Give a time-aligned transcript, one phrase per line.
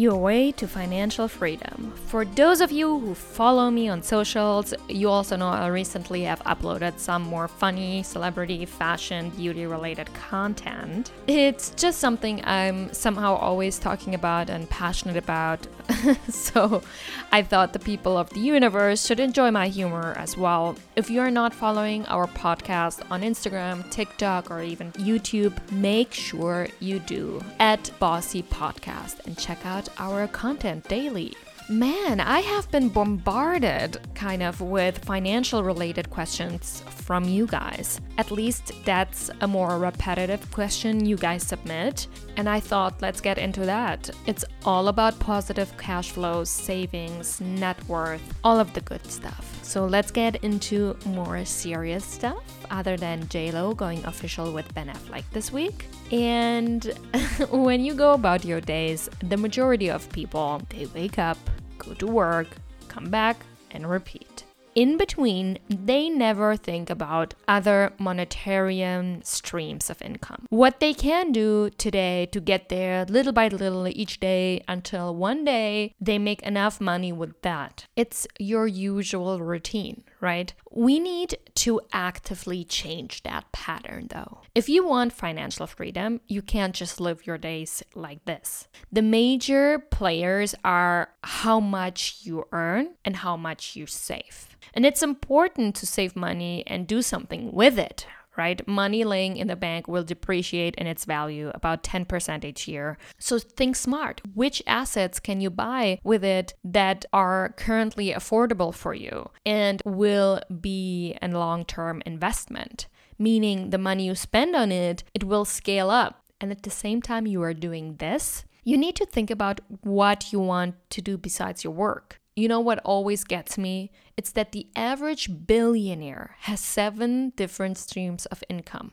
[0.00, 1.92] your way to financial freedom.
[2.06, 6.40] For those of you who follow me on socials, you also know I recently have
[6.44, 11.12] uploaded some more funny celebrity, fashion, beauty related content.
[11.26, 15.66] It's just something I'm somehow always talking about and passionate about.
[16.28, 16.82] so
[17.30, 20.76] I thought the people of the universe should enjoy my humor as well.
[20.96, 27.00] If you're not following our podcast on Instagram, TikTok, or even YouTube, make sure you
[27.00, 31.34] do at Bossy Podcast and check out our content daily.
[31.70, 38.00] Man, I have been bombarded kind of with financial related questions from you guys.
[38.18, 42.08] At least that's a more repetitive question you guys submit.
[42.36, 44.10] And I thought, let's get into that.
[44.26, 49.60] It's all about positive cash flows, savings, net worth, all of the good stuff.
[49.62, 55.24] So let's get into more serious stuff other than JLo going official with Ben Affleck
[55.32, 55.86] this week.
[56.12, 56.84] And
[57.50, 61.38] when you go about your days, the majority of people, they wake up,
[61.78, 62.48] go to work,
[62.88, 63.36] come back,
[63.70, 64.44] and repeat.
[64.76, 70.46] In between, they never think about other monetarian streams of income.
[70.48, 75.44] What they can do today to get there little by little each day until one
[75.44, 77.86] day they make enough money with that.
[77.96, 80.52] It's your usual routine, right?
[80.70, 84.42] We need to actively change that pattern though.
[84.54, 88.68] If you want financial freedom, you can't just live your days like this.
[88.92, 94.48] The major players are how much you earn and how much you save.
[94.74, 98.06] And it's important to save money and do something with it,
[98.40, 98.66] right?
[98.66, 102.96] Money laying in the bank will depreciate in its value about 10% each year.
[103.18, 104.22] So think smart.
[104.34, 110.40] Which assets can you buy with it that are currently affordable for you and will
[110.70, 112.86] be a long term investment?
[113.18, 116.12] Meaning the money you spend on it, it will scale up.
[116.40, 120.32] And at the same time, you are doing this, you need to think about what
[120.32, 122.19] you want to do besides your work.
[122.40, 123.90] You know what always gets me?
[124.16, 128.92] It's that the average billionaire has seven different streams of income.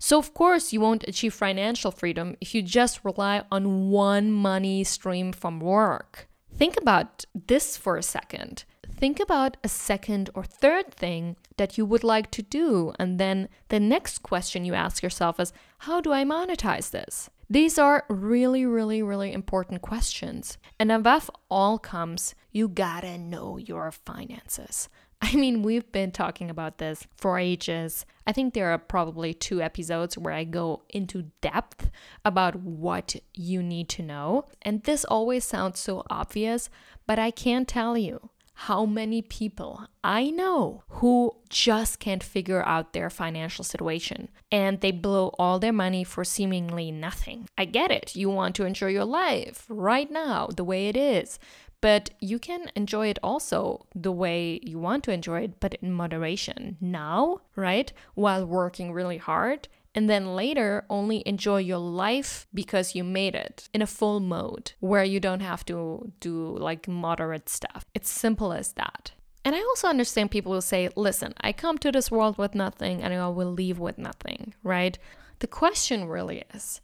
[0.00, 4.82] So, of course, you won't achieve financial freedom if you just rely on one money
[4.82, 6.28] stream from work.
[6.52, 8.64] Think about this for a second.
[8.90, 13.48] Think about a second or third thing that you would like to do, and then
[13.68, 15.52] the next question you ask yourself is
[15.86, 17.30] how do I monetize this?
[17.50, 20.58] These are really, really, really important questions.
[20.78, 24.90] And above all comes, you gotta know your finances.
[25.22, 28.04] I mean, we've been talking about this for ages.
[28.26, 31.90] I think there are probably two episodes where I go into depth
[32.24, 34.44] about what you need to know.
[34.62, 36.68] And this always sounds so obvious,
[37.06, 38.30] but I can't tell you
[38.62, 44.90] how many people I know who just can't figure out their financial situation and they
[44.90, 47.48] blow all their money for seemingly nothing.
[47.56, 48.16] I get it.
[48.16, 51.38] You want to enjoy your life right now the way it is.
[51.80, 55.92] But you can enjoy it also the way you want to enjoy it, but in
[55.92, 57.92] moderation now, right?
[58.14, 63.68] While working really hard and then later only enjoy your life because you made it
[63.72, 67.84] in a full mode where you don't have to do like moderate stuff.
[67.94, 69.12] It's simple as that.
[69.44, 73.02] And I also understand people will say, listen, I come to this world with nothing
[73.02, 74.98] and I will leave with nothing, right?
[75.38, 76.80] The question really is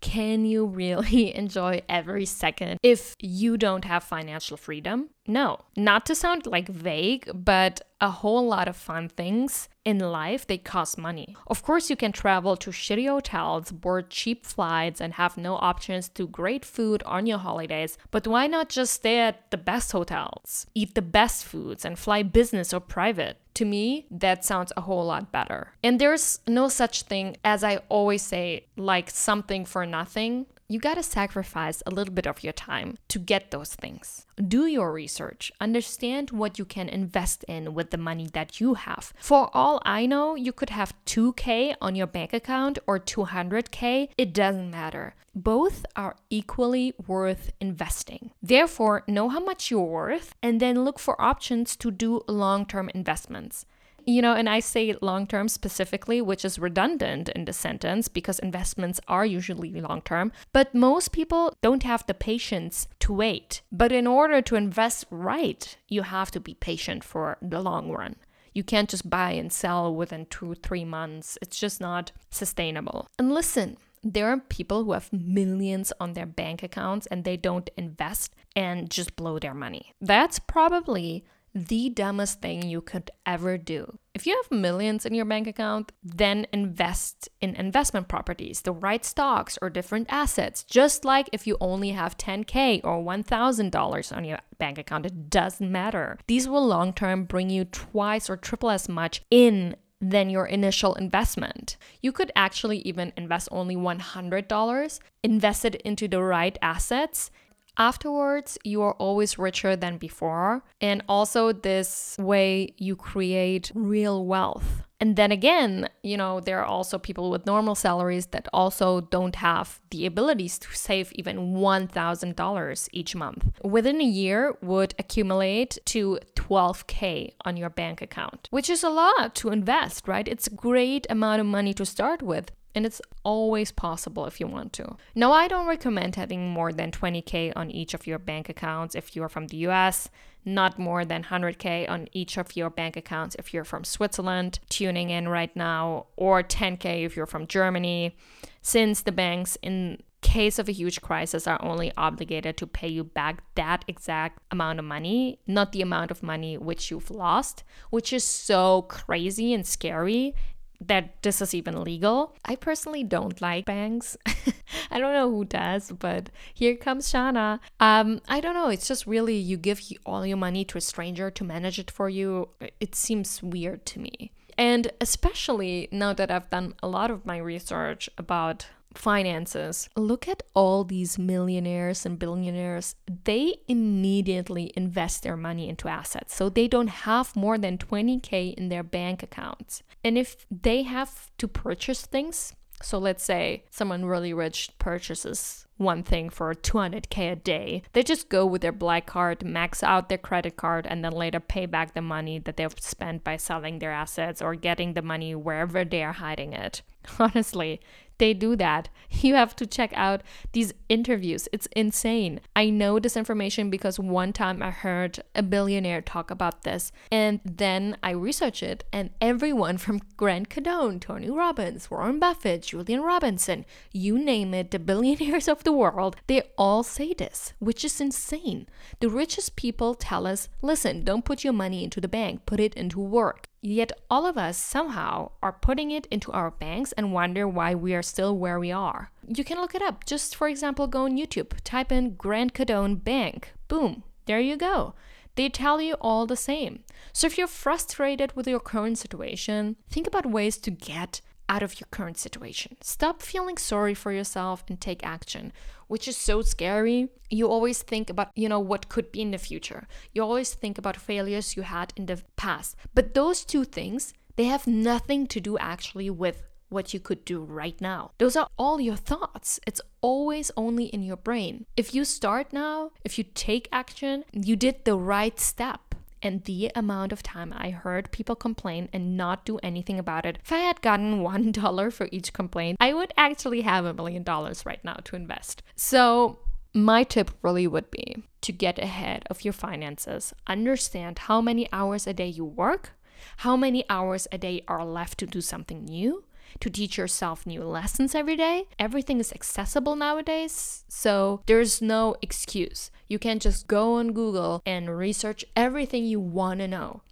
[0.00, 5.10] can you really enjoy every second if you don't have financial freedom?
[5.26, 10.46] No, not to sound like vague, but a whole lot of fun things in life
[10.46, 11.36] they cost money.
[11.48, 16.08] Of course, you can travel to shitty hotels, board cheap flights, and have no options
[16.10, 17.98] to great food on your holidays.
[18.10, 22.22] But why not just stay at the best hotels, eat the best foods, and fly
[22.22, 23.38] business or private?
[23.56, 25.72] To me, that sounds a whole lot better.
[25.82, 31.02] And there's no such thing as I always say, like something for nothing you gotta
[31.02, 34.26] sacrifice a little bit of your time to get those things.
[34.36, 39.12] Do your research, understand what you can invest in with the money that you have.
[39.18, 44.32] For all I know, you could have 2K on your bank account or 200K, it
[44.32, 45.14] doesn't matter.
[45.34, 48.30] Both are equally worth investing.
[48.42, 52.90] Therefore, know how much you're worth and then look for options to do long term
[52.94, 53.66] investments.
[54.08, 58.38] You know, and I say long term specifically, which is redundant in the sentence because
[58.38, 63.62] investments are usually long term, but most people don't have the patience to wait.
[63.72, 68.14] But in order to invest right, you have to be patient for the long run.
[68.54, 71.36] You can't just buy and sell within two, three months.
[71.42, 73.08] It's just not sustainable.
[73.18, 77.68] And listen, there are people who have millions on their bank accounts and they don't
[77.76, 79.92] invest and just blow their money.
[80.00, 81.24] That's probably
[81.56, 83.98] the dumbest thing you could ever do.
[84.14, 89.02] If you have millions in your bank account, then invest in investment properties, the right
[89.02, 90.64] stocks or different assets.
[90.64, 95.72] Just like if you only have 10K or $1,000 on your bank account, it doesn't
[95.72, 96.18] matter.
[96.26, 100.94] These will long term bring you twice or triple as much in than your initial
[100.94, 101.78] investment.
[102.02, 107.30] You could actually even invest only $100, invest it into the right assets.
[107.78, 110.62] Afterwards, you are always richer than before.
[110.80, 114.82] And also, this way you create real wealth.
[114.98, 119.36] And then again, you know, there are also people with normal salaries that also don't
[119.36, 123.44] have the abilities to save even $1,000 each month.
[123.62, 129.34] Within a year would accumulate to 12k on your bank account, which is a lot
[129.34, 130.26] to invest, right?
[130.26, 132.50] It's a great amount of money to start with.
[132.76, 134.96] And it's always possible if you want to.
[135.14, 139.16] Now, I don't recommend having more than 20K on each of your bank accounts if
[139.16, 140.10] you're from the US,
[140.44, 145.08] not more than 100K on each of your bank accounts if you're from Switzerland, tuning
[145.08, 148.14] in right now, or 10K if you're from Germany,
[148.60, 153.04] since the banks, in case of a huge crisis, are only obligated to pay you
[153.04, 158.12] back that exact amount of money, not the amount of money which you've lost, which
[158.12, 160.34] is so crazy and scary
[160.80, 162.34] that this is even legal.
[162.44, 164.16] I personally don't like banks.
[164.90, 167.60] I don't know who does, but here comes Shana.
[167.80, 168.68] Um, I don't know.
[168.68, 172.08] It's just really you give all your money to a stranger to manage it for
[172.08, 172.48] you.
[172.80, 174.32] It seems weird to me.
[174.58, 179.88] And especially now that I've done a lot of my research about finances.
[179.96, 182.94] Look at all these millionaires and billionaires.
[183.24, 186.34] They immediately invest their money into assets.
[186.34, 189.82] So they don't have more than 20K in their bank accounts.
[190.04, 196.02] And if they have to purchase things, so let's say someone really rich purchases one
[196.02, 197.82] thing for 200k a day.
[197.92, 201.40] They just go with their black card, max out their credit card, and then later
[201.40, 205.34] pay back the money that they've spent by selling their assets or getting the money
[205.34, 206.82] wherever they are hiding it.
[207.18, 207.80] Honestly,
[208.18, 208.88] they do that.
[209.22, 210.22] You have to check out
[210.52, 211.48] these interviews.
[211.52, 212.40] It's insane.
[212.54, 217.40] I know this information because one time I heard a billionaire talk about this, and
[217.44, 223.64] then I researched it, and everyone from Grant Cardone, Tony Robbins, Warren Buffett, Julian Robinson,
[223.92, 228.66] you name it, the billionaires of the world, they all say this, which is insane.
[229.00, 232.74] The richest people tell us listen, don't put your money into the bank, put it
[232.74, 233.48] into work.
[233.62, 237.94] Yet all of us somehow are putting it into our banks and wonder why we
[237.94, 239.10] are still where we are.
[239.26, 240.04] You can look it up.
[240.04, 243.52] Just for example, go on YouTube, type in Grant Cardone Bank.
[243.68, 244.94] Boom, there you go.
[245.34, 246.84] They tell you all the same.
[247.12, 251.78] So if you're frustrated with your current situation, think about ways to get out of
[251.78, 252.76] your current situation.
[252.80, 255.52] Stop feeling sorry for yourself and take action,
[255.86, 257.08] which is so scary.
[257.30, 259.86] You always think about, you know, what could be in the future.
[260.12, 262.76] You always think about failures you had in the past.
[262.94, 267.42] But those two things, they have nothing to do actually with what you could do
[267.42, 268.10] right now.
[268.18, 269.60] Those are all your thoughts.
[269.66, 271.66] It's always only in your brain.
[271.76, 276.72] If you start now, if you take action, you did the right step and the
[276.74, 280.38] amount of time I heard people complain and not do anything about it.
[280.42, 284.22] If I had gotten one dollar for each complaint, I would actually have a million
[284.22, 285.62] dollars right now to invest.
[285.76, 286.38] So,
[286.72, 292.06] my tip really would be to get ahead of your finances, understand how many hours
[292.06, 292.92] a day you work,
[293.38, 296.24] how many hours a day are left to do something new,
[296.60, 298.68] to teach yourself new lessons every day.
[298.78, 302.90] Everything is accessible nowadays, so there's no excuse.
[303.08, 307.02] You can just go on Google and research everything you want to know.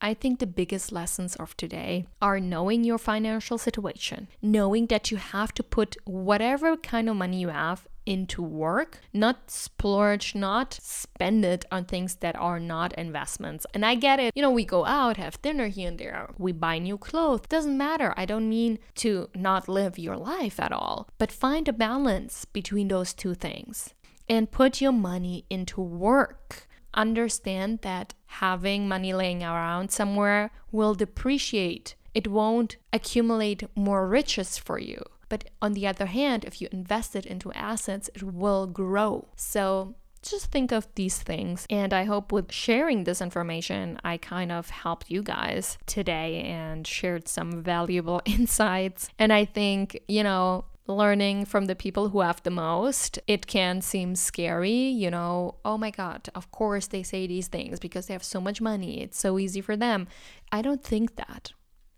[0.00, 5.16] I think the biggest lessons of today are knowing your financial situation, knowing that you
[5.16, 11.44] have to put whatever kind of money you have into work, not splurge, not spend
[11.44, 13.66] it on things that are not investments.
[13.74, 14.32] And I get it.
[14.34, 17.42] You know, we go out, have dinner here and there, we buy new clothes.
[17.48, 18.14] Doesn't matter.
[18.16, 22.88] I don't mean to not live your life at all, but find a balance between
[22.88, 23.94] those two things
[24.28, 26.66] and put your money into work.
[26.94, 31.94] Understand that having money laying around somewhere will depreciate.
[32.14, 35.02] It won't accumulate more riches for you.
[35.28, 39.28] But on the other hand, if you invest it into assets, it will grow.
[39.36, 41.66] So just think of these things.
[41.70, 46.86] And I hope with sharing this information, I kind of helped you guys today and
[46.86, 49.08] shared some valuable insights.
[49.18, 53.80] And I think, you know, learning from the people who have the most, it can
[53.80, 58.12] seem scary, you know, oh my God, of course they say these things because they
[58.12, 59.00] have so much money.
[59.02, 60.06] It's so easy for them.
[60.52, 61.52] I don't think that.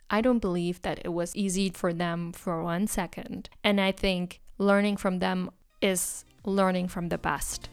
[0.08, 3.50] I don't believe that it was easy for them for one second.
[3.64, 7.68] And I think learning from them is learning from the best.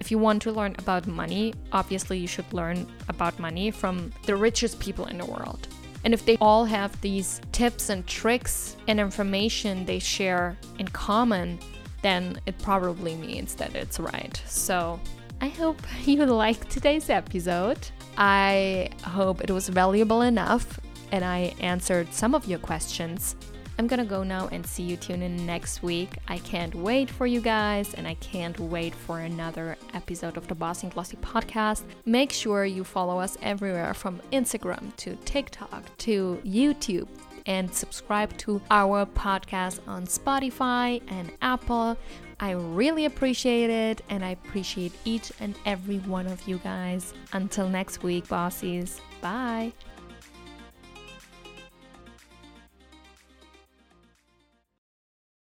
[0.00, 4.36] If you want to learn about money, obviously you should learn about money from the
[4.36, 5.68] richest people in the world.
[6.04, 11.58] And if they all have these tips and tricks and information they share in common,
[12.02, 14.40] then it probably means that it's right.
[14.46, 15.00] So
[15.40, 17.78] I hope you liked today's episode.
[18.16, 20.78] I hope it was valuable enough
[21.12, 23.36] and I answered some of your questions.
[23.78, 26.16] I'm gonna go now and see you tune in next week.
[26.28, 30.54] I can't wait for you guys, and I can't wait for another episode of the
[30.54, 31.82] Bossing Glossy podcast.
[32.06, 37.08] Make sure you follow us everywhere from Instagram to TikTok to YouTube
[37.44, 41.98] and subscribe to our podcast on Spotify and Apple.
[42.40, 47.14] I really appreciate it, and I appreciate each and every one of you guys.
[47.32, 49.00] Until next week, bossies.
[49.20, 49.72] Bye.